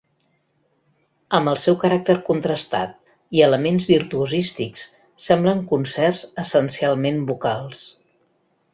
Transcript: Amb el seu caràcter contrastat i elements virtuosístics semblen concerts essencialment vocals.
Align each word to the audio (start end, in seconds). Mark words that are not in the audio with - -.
Amb 1.39 1.51
el 1.51 1.59
seu 1.63 1.77
caràcter 1.83 2.15
contrastat 2.29 2.97
i 3.39 3.45
elements 3.49 3.87
virtuosístics 3.91 4.89
semblen 5.29 5.65
concerts 5.75 6.27
essencialment 6.47 7.25
vocals. 7.33 7.89